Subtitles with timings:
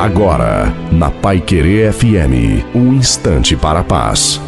[0.00, 4.40] Agora, na Pai Querer FM, um instante para a paz.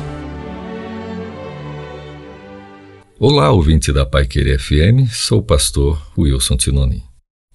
[3.21, 7.12] Olá, ouvinte da Pai Querer FM, sou o pastor Wilson Tinoni.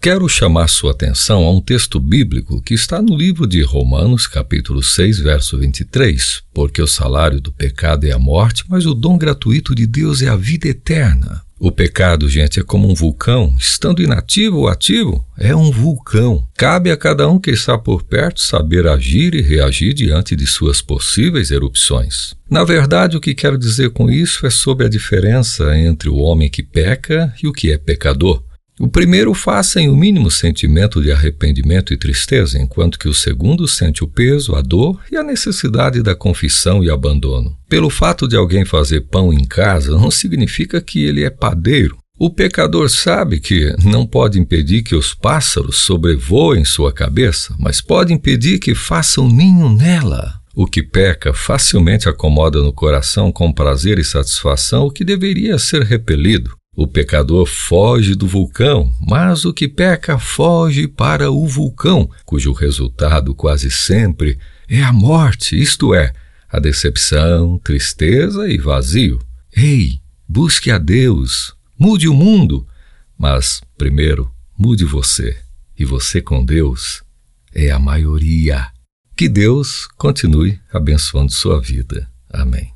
[0.10, 4.82] Quero chamar sua atenção a um texto bíblico que está no livro de Romanos, capítulo
[4.82, 9.76] 6, verso 23, porque o salário do pecado é a morte, mas o dom gratuito
[9.76, 11.42] de Deus é a vida eterna.
[11.60, 13.54] O pecado, gente, é como um vulcão.
[13.60, 16.48] Estando inativo ou ativo, é um vulcão.
[16.56, 20.82] Cabe a cada um que está por perto saber agir e reagir diante de suas
[20.82, 22.34] possíveis erupções.
[22.50, 26.50] Na verdade, o que quero dizer com isso é sobre a diferença entre o homem
[26.50, 28.47] que peca e o que é pecador.
[28.80, 33.68] O primeiro faz sem o mínimo sentimento de arrependimento e tristeza, enquanto que o segundo
[33.68, 37.58] sente o peso, a dor e a necessidade da confissão e abandono.
[37.68, 41.98] Pelo fato de alguém fazer pão em casa não significa que ele é padeiro.
[42.20, 48.14] O pecador sabe que não pode impedir que os pássaros sobrevoem sua cabeça, mas pode
[48.14, 50.34] impedir que façam ninho nela.
[50.56, 55.84] O que peca facilmente acomoda no coração com prazer e satisfação o que deveria ser
[55.84, 56.58] repelido.
[56.78, 63.34] O pecador foge do vulcão, mas o que peca foge para o vulcão, cujo resultado
[63.34, 64.38] quase sempre
[64.70, 66.14] é a morte, isto é,
[66.48, 69.20] a decepção, tristeza e vazio.
[69.52, 72.68] Ei, busque a Deus, mude o mundo,
[73.18, 75.36] mas primeiro mude você,
[75.80, 77.02] e você com Deus
[77.56, 78.68] é a maioria.
[79.16, 82.08] Que Deus continue abençoando sua vida.
[82.30, 82.72] Amém.